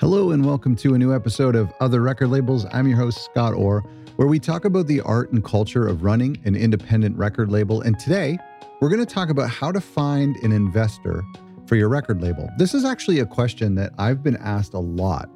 [0.00, 2.64] Hello, and welcome to a new episode of Other Record Labels.
[2.72, 3.84] I'm your host, Scott Orr,
[4.16, 7.82] where we talk about the art and culture of running an independent record label.
[7.82, 8.38] And today,
[8.80, 11.22] we're going to talk about how to find an investor
[11.66, 12.48] for your record label.
[12.56, 15.28] This is actually a question that I've been asked a lot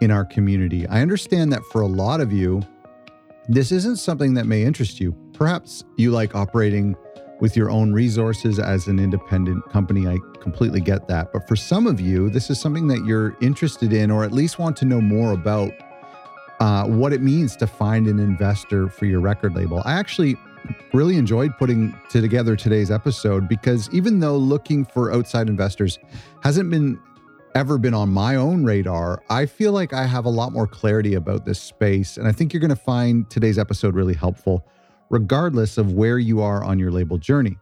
[0.00, 0.86] in our community.
[0.86, 2.62] I understand that for a lot of you,
[3.50, 5.14] this isn't something that may interest you.
[5.34, 6.96] Perhaps you like operating
[7.40, 10.06] with your own resources as an independent company.
[10.06, 11.32] I completely get that.
[11.32, 14.58] But for some of you, this is something that you're interested in or at least
[14.58, 15.72] want to know more about
[16.60, 19.82] uh, what it means to find an investor for your record label.
[19.84, 20.36] I actually
[20.92, 25.98] really enjoyed putting together today's episode because even though looking for outside investors
[26.42, 27.00] hasn't been
[27.54, 31.14] ever been on my own radar, I feel like I have a lot more clarity
[31.14, 32.16] about this space.
[32.16, 34.64] And I think you're going to find today's episode really helpful
[35.10, 37.58] regardless of where you are on your label journey.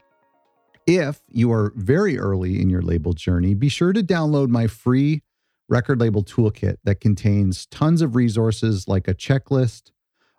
[0.86, 5.22] If you are very early in your label journey, be sure to download my free
[5.68, 9.90] record label toolkit that contains tons of resources like a checklist,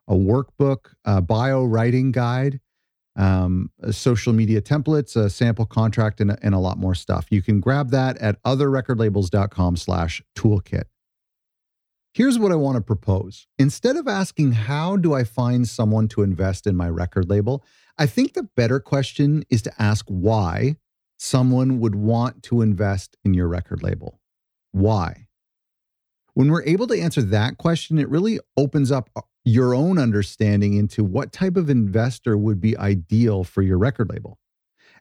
[0.08, 2.60] a workbook, a bio writing guide,
[3.16, 7.28] um, social media templates, a sample contract, and, and a lot more stuff.
[7.30, 10.86] You can grab that at otherrecordlabels.com slash toolkit.
[12.14, 13.46] Here's what I want to propose.
[13.58, 17.64] Instead of asking, how do I find someone to invest in my record label?
[17.98, 20.78] I think the better question is to ask why
[21.18, 24.20] someone would want to invest in your record label.
[24.72, 25.28] Why?
[26.34, 30.76] When we're able to answer that question, it really opens up uh, your own understanding
[30.76, 34.40] into what type of investor would be ideal for your record label.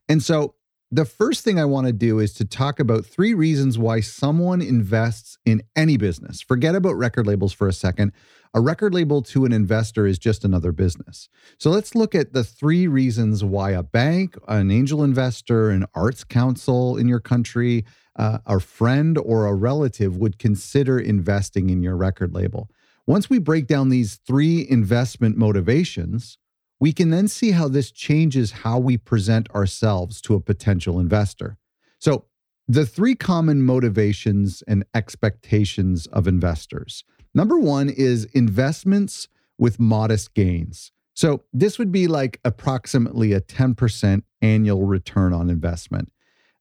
[0.08, 0.54] And so
[0.90, 4.62] the first thing I want to do is to talk about three reasons why someone
[4.62, 6.40] invests in any business.
[6.40, 8.12] Forget about record labels for a second.
[8.54, 11.28] A record label to an investor is just another business.
[11.58, 16.24] So let's look at the three reasons why a bank, an angel investor, an arts
[16.24, 17.84] council in your country,
[18.16, 22.70] uh, a friend, or a relative would consider investing in your record label.
[23.06, 26.38] Once we break down these three investment motivations,
[26.80, 31.56] we can then see how this changes how we present ourselves to a potential investor.
[31.98, 32.24] So,
[32.70, 37.02] the three common motivations and expectations of investors.
[37.34, 40.92] Number one is investments with modest gains.
[41.14, 46.12] So, this would be like approximately a 10% annual return on investment,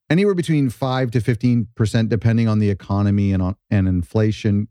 [0.09, 4.69] anywhere between 5 to 15%, depending on the economy and, on, and inflation.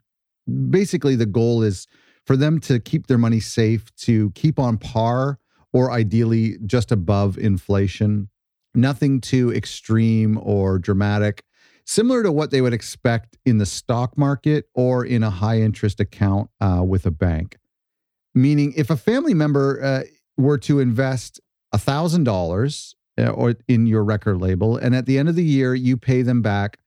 [0.70, 1.86] Basically, the goal is
[2.26, 5.38] for them to keep their money safe, to keep on par
[5.72, 8.28] or ideally just above inflation.
[8.74, 11.44] Nothing too extreme or dramatic,
[11.84, 16.00] similar to what they would expect in the stock market or in a high interest
[16.00, 17.56] account uh, with a bank.
[18.34, 20.02] Meaning, if a family member uh,
[20.36, 21.40] were to invest
[21.74, 25.96] $1,000 uh, or in your record label, and at the end of the year, you
[25.96, 26.78] pay them back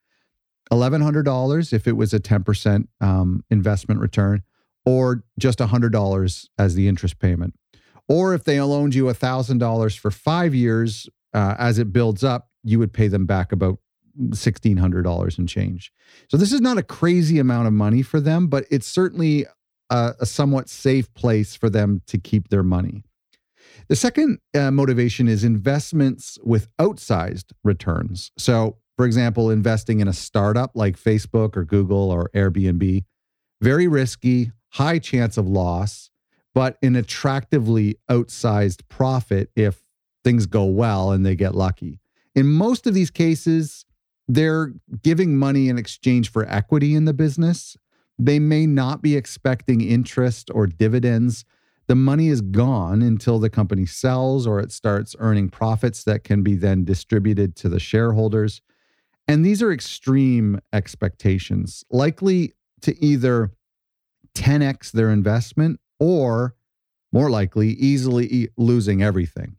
[0.71, 4.43] $1,100 if it was a 10% um, investment return,
[4.89, 7.53] or just $100 as the interest payment.
[8.07, 12.79] Or if they loaned you $1,000 for five years, uh, as it builds up, you
[12.79, 13.77] would pay them back about
[14.19, 15.91] $1,600 and change.
[16.27, 19.45] So this is not a crazy amount of money for them, but it's certainly
[19.91, 23.03] a, a somewhat safe place for them to keep their money.
[23.89, 28.31] The second uh, motivation is investments with outsized returns.
[28.39, 33.03] So, for example, investing in a startup like Facebook or Google or Airbnb,
[33.61, 36.09] very risky, high chance of loss,
[36.53, 39.83] but an attractively outsized profit if
[40.23, 41.99] things go well and they get lucky.
[42.35, 43.85] In most of these cases,
[44.27, 47.75] they're giving money in exchange for equity in the business.
[48.17, 51.45] They may not be expecting interest or dividends.
[51.87, 56.43] The money is gone until the company sells or it starts earning profits that can
[56.43, 58.61] be then distributed to the shareholders.
[59.27, 63.51] And these are extreme expectations, likely to either
[64.39, 66.55] 10x their investment or
[67.11, 69.57] more likely, easily losing everything.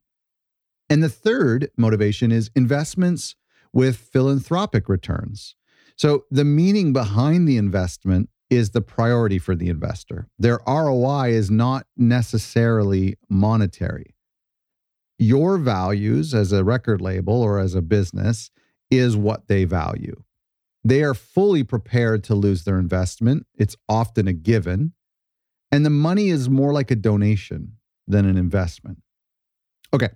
[0.88, 3.36] And the third motivation is investments
[3.72, 5.54] with philanthropic returns.
[5.96, 10.28] So the meaning behind the investment is the priority for the investor.
[10.38, 14.14] Their ROI is not necessarily monetary.
[15.18, 18.50] Your values as a record label or as a business
[18.90, 20.22] is what they value.
[20.82, 23.46] They are fully prepared to lose their investment.
[23.54, 24.92] It's often a given.
[25.70, 28.98] And the money is more like a donation than an investment.
[29.92, 30.08] Okay.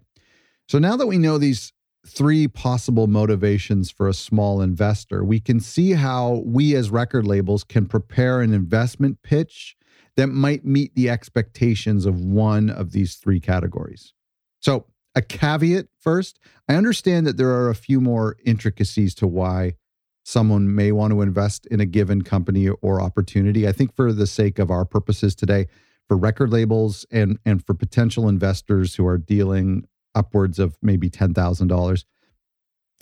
[0.68, 1.72] So now that we know these
[2.06, 7.64] three possible motivations for a small investor, we can see how we as record labels
[7.64, 9.76] can prepare an investment pitch
[10.16, 14.12] that might meet the expectations of one of these three categories.
[14.60, 19.74] So, a caveat first I understand that there are a few more intricacies to why
[20.24, 23.68] someone may want to invest in a given company or opportunity.
[23.68, 25.68] I think for the sake of our purposes today,
[26.08, 32.04] for record labels and and for potential investors who are dealing upwards of maybe $10,000,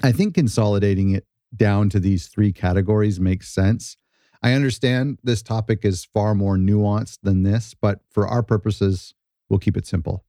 [0.02, 3.96] I think consolidating it down to these three categories makes sense.
[4.42, 9.14] I understand this topic is far more nuanced than this, but for our purposes,
[9.48, 10.24] we'll keep it simple.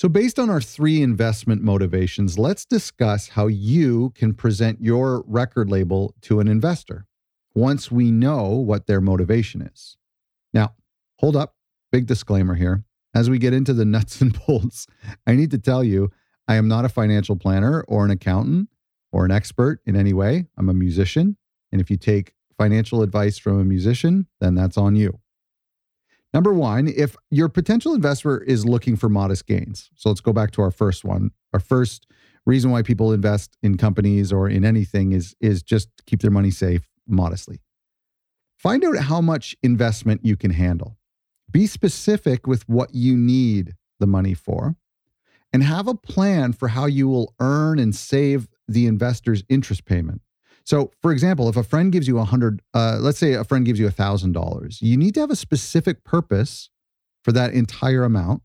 [0.00, 5.68] So, based on our three investment motivations, let's discuss how you can present your record
[5.68, 7.04] label to an investor
[7.54, 9.98] once we know what their motivation is.
[10.54, 10.72] Now,
[11.18, 11.54] hold up,
[11.92, 12.82] big disclaimer here.
[13.14, 14.86] As we get into the nuts and bolts,
[15.26, 16.10] I need to tell you
[16.48, 18.70] I am not a financial planner or an accountant
[19.12, 20.46] or an expert in any way.
[20.56, 21.36] I'm a musician.
[21.72, 25.20] And if you take financial advice from a musician, then that's on you.
[26.32, 29.90] Number one, if your potential investor is looking for modest gains.
[29.96, 31.32] So let's go back to our first one.
[31.52, 32.06] Our first
[32.46, 36.50] reason why people invest in companies or in anything is, is just keep their money
[36.50, 37.60] safe modestly.
[38.56, 40.98] Find out how much investment you can handle.
[41.50, 44.76] Be specific with what you need the money for
[45.52, 50.22] and have a plan for how you will earn and save the investor's interest payment.
[50.64, 53.64] So, for example, if a friend gives you a hundred, uh, let's say a friend
[53.64, 56.70] gives you a thousand dollars, you need to have a specific purpose
[57.24, 58.42] for that entire amount,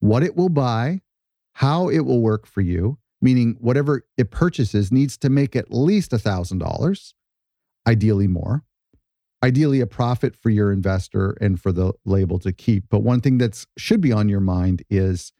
[0.00, 1.02] what it will buy,
[1.54, 6.12] how it will work for you, meaning whatever it purchases needs to make at least
[6.12, 7.14] a thousand dollars,
[7.86, 8.64] ideally more,
[9.42, 12.84] ideally a profit for your investor and for the label to keep.
[12.90, 15.32] But one thing that should be on your mind is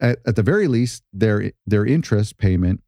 [0.00, 2.82] at, at the very least, their their interest payment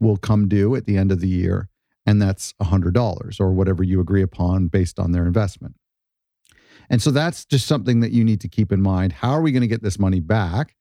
[0.00, 1.68] will come due at the end of the year,
[2.06, 5.74] and that's $100 or whatever you agree upon based on their investment.
[6.90, 9.12] And so that's just something that you need to keep in mind.
[9.12, 10.74] How are we going to get this money back?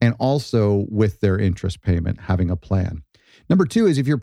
[0.00, 3.02] And also with their interest payment, having a plan.
[3.50, 4.20] Number two is if your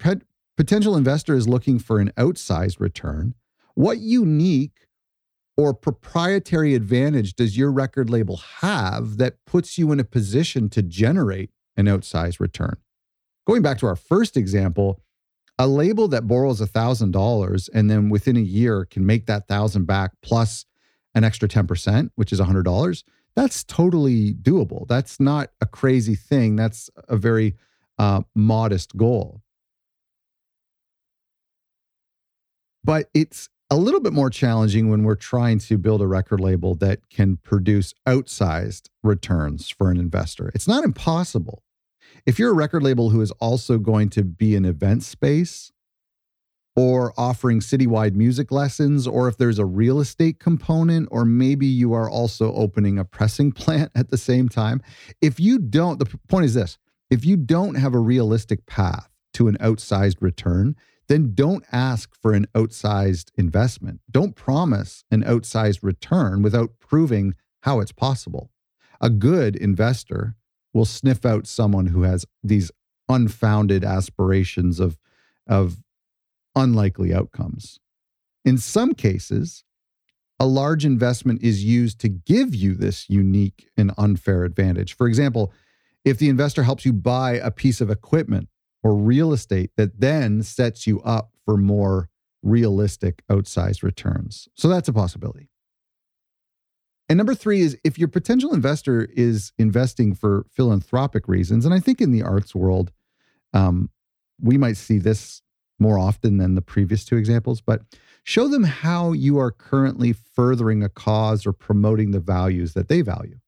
[0.56, 3.34] potential investor is looking for an outsized return,
[3.74, 4.88] what unique
[5.58, 10.82] or proprietary advantage does your record label have that puts you in a position to
[10.82, 12.78] generate an outsized return?
[13.46, 15.02] Going back to our first example,
[15.58, 20.12] a label that borrows $1,000 and then within a year can make that 1000 back
[20.22, 20.66] plus
[21.14, 23.04] an extra 10%, which is $100,
[23.36, 24.88] that's totally doable.
[24.88, 26.56] That's not a crazy thing.
[26.56, 27.56] That's a very
[27.98, 29.42] uh, modest goal.
[32.84, 36.76] But it's a little bit more challenging when we're trying to build a record label
[36.76, 40.52] that can produce outsized returns for an investor.
[40.54, 41.64] It's not impossible,
[42.26, 45.72] if you're a record label who is also going to be an event space
[46.76, 51.94] or offering citywide music lessons, or if there's a real estate component, or maybe you
[51.94, 54.82] are also opening a pressing plant at the same time.
[55.22, 56.78] If you don't, the point is this
[57.10, 60.76] if you don't have a realistic path to an outsized return,
[61.08, 64.02] then don't ask for an outsized investment.
[64.10, 68.50] Don't promise an outsized return without proving how it's possible.
[69.00, 70.36] A good investor
[70.76, 72.70] will sniff out someone who has these
[73.08, 74.98] unfounded aspirations of,
[75.48, 75.78] of
[76.54, 77.80] unlikely outcomes.
[78.44, 79.64] In some cases,
[80.38, 84.96] a large investment is used to give you this unique and unfair advantage.
[84.98, 85.54] For example,
[86.04, 88.50] if the investor helps you buy a piece of equipment
[88.84, 92.10] or real estate that then sets you up for more
[92.44, 94.50] realistic outsized returns.
[94.56, 95.48] So that's a possibility.
[97.08, 101.80] And number three is if your potential investor is investing for philanthropic reasons, and I
[101.80, 102.92] think in the arts world,
[103.54, 103.90] um,
[104.42, 105.42] we might see this
[105.80, 107.82] more often than the previous two examples, but
[108.24, 113.02] show them how you are currently furthering a cause or promoting the values that they
[113.02, 113.40] value.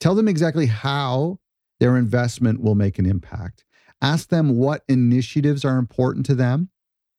[0.00, 1.38] Tell them exactly how
[1.80, 3.64] their investment will make an impact.
[4.00, 6.70] Ask them what initiatives are important to them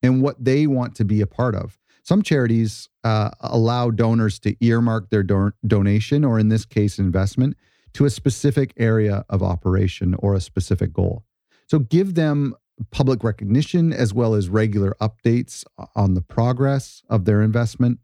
[0.02, 1.79] and what they want to be a part of.
[2.10, 7.56] Some charities uh, allow donors to earmark their do- donation, or in this case, investment,
[7.94, 11.24] to a specific area of operation or a specific goal.
[11.68, 12.56] So give them
[12.90, 15.64] public recognition as well as regular updates
[15.96, 18.00] on the progress of their investment.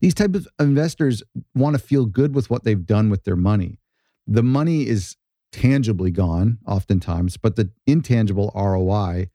[0.00, 1.22] These type of investors
[1.54, 3.78] want to feel good with what they've done with their money.
[4.26, 5.16] The money is
[5.50, 9.30] tangibly gone oftentimes, but the intangible ROI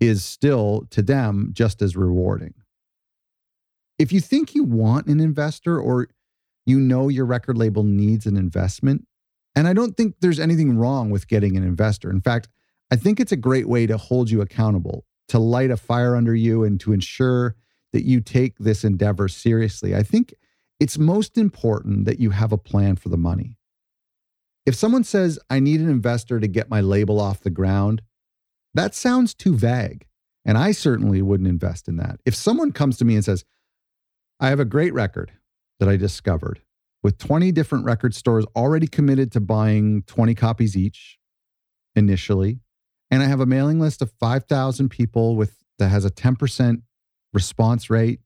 [0.00, 2.54] is still to them just as rewarding
[3.98, 6.08] if you think you want an investor or
[6.64, 9.06] you know your record label needs an investment,
[9.54, 12.10] and I don't think there's anything wrong with getting an investor.
[12.10, 12.48] In fact,
[12.90, 16.34] I think it's a great way to hold you accountable, to light a fire under
[16.34, 17.56] you, and to ensure
[17.92, 19.94] that you take this endeavor seriously.
[19.94, 20.34] I think
[20.78, 23.56] it's most important that you have a plan for the money.
[24.66, 28.02] If someone says, I need an investor to get my label off the ground,
[28.74, 30.06] that sounds too vague.
[30.44, 32.20] And I certainly wouldn't invest in that.
[32.26, 33.44] If someone comes to me and says,
[34.38, 35.32] I have a great record
[35.80, 36.60] that I discovered
[37.02, 41.18] with 20 different record stores already committed to buying 20 copies each
[41.94, 42.60] initially,
[43.10, 46.82] and I have a mailing list of 5,000 people with that has a 10%
[47.32, 48.20] response rate,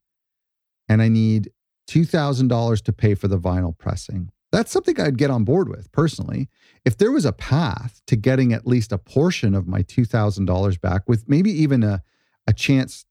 [0.88, 1.50] and I need
[1.88, 4.30] $2,000 to pay for the vinyl pressing.
[4.50, 6.48] That's something I'd get on board with personally.
[6.84, 11.08] If there was a path to getting at least a portion of my $2,000 back
[11.08, 12.02] with maybe even a,
[12.48, 13.04] a chance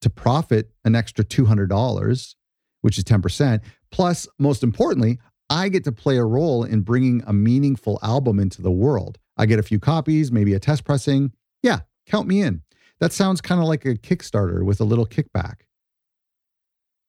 [0.00, 2.34] to profit an extra $200,
[2.86, 5.18] which is 10%, plus, most importantly,
[5.50, 9.18] I get to play a role in bringing a meaningful album into the world.
[9.36, 11.32] I get a few copies, maybe a test pressing.
[11.64, 12.62] Yeah, count me in.
[13.00, 15.62] That sounds kind of like a Kickstarter with a little kickback.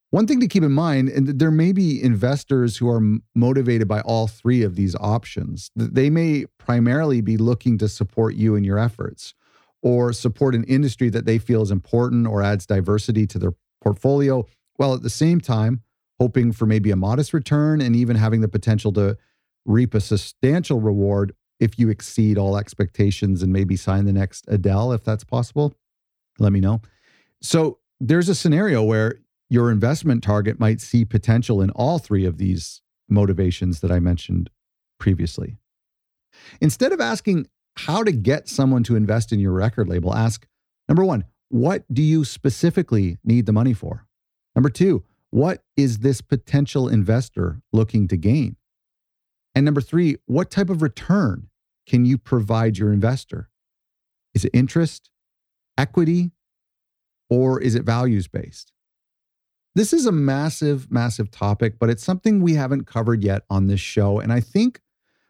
[0.09, 4.01] One thing to keep in mind, and there may be investors who are motivated by
[4.01, 5.69] all three of these options.
[5.75, 9.35] They may primarily be looking to support you in your efforts
[9.83, 14.45] or support an industry that they feel is important or adds diversity to their portfolio,
[14.77, 15.81] while at the same time
[16.19, 19.17] hoping for maybe a modest return and even having the potential to
[19.65, 24.93] reap a substantial reward if you exceed all expectations and maybe sign the next Adele,
[24.93, 25.75] if that's possible.
[26.39, 26.81] Let me know.
[27.41, 29.19] So there's a scenario where
[29.49, 34.49] your investment target might see potential in all three of these motivations that I mentioned
[34.99, 35.57] previously.
[36.61, 40.47] Instead of asking how to get someone to invest in your record label, ask
[40.87, 44.06] number one, what do you specifically need the money for?
[44.57, 48.55] Number two, what is this potential investor looking to gain?
[49.53, 51.49] And number three, what type of return
[51.87, 53.51] can you provide your investor?
[54.33, 55.11] Is it interest,
[55.77, 56.31] equity,
[57.29, 58.73] or is it values based?
[59.75, 63.79] This is a massive, massive topic, but it's something we haven't covered yet on this
[63.79, 64.19] show.
[64.19, 64.81] And I think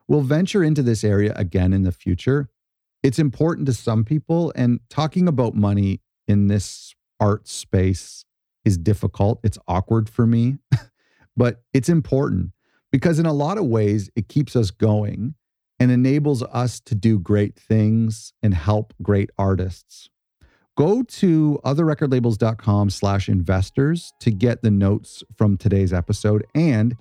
[0.07, 2.47] we'll venture into this area again in the future.
[3.03, 8.23] It's important to some people, and talking about money in this art space
[8.67, 9.39] is difficult.
[9.43, 10.57] It's awkward for me,
[11.37, 12.51] but it's important
[12.91, 15.33] because in a lot of ways, it keeps us going
[15.79, 20.09] and enables us to do great things and help great artists
[20.77, 26.45] go to otherrecordlabels.com slash investors to get the notes from today's episode.
[26.55, 26.95] And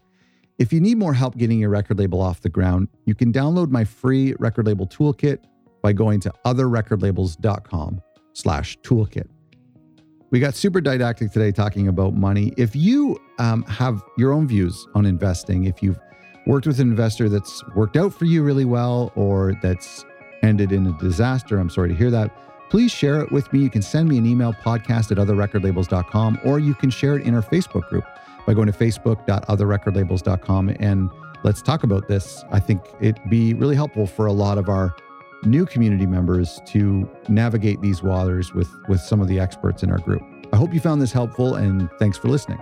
[0.58, 3.70] if you need more help getting your record label off the ground, you can download
[3.70, 5.44] my free record label toolkit
[5.82, 9.28] by going to otherrecordlabels.com slash toolkit.
[10.36, 12.52] We got super didactic today talking about money.
[12.58, 15.98] If you um, have your own views on investing, if you've
[16.46, 20.04] worked with an investor that's worked out for you really well or that's
[20.42, 22.36] ended in a disaster, I'm sorry to hear that
[22.68, 23.60] please share it with me.
[23.60, 27.34] You can send me an email, podcast at otherrecordlabels.com, or you can share it in
[27.34, 28.04] our Facebook group
[28.46, 31.10] by going to facebook.otherrecordlabels.com and
[31.44, 32.44] let's talk about this.
[32.50, 34.94] I think it'd be really helpful for a lot of our
[35.44, 39.98] new community members to navigate these waters with, with some of the experts in our
[39.98, 40.22] group.
[40.52, 42.58] I hope you found this helpful and thanks for listening.